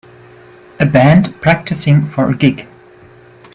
A 0.79 0.85
band 0.87 1.39
practicing 1.41 2.07
for 2.09 2.31
a 2.31 2.35
gig. 2.35 2.67